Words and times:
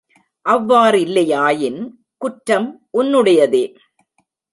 அவ்வாறில்லையாயின் 0.45 1.81
குற்றம் 2.17 2.67
உன்னுடையதே. 2.97 3.63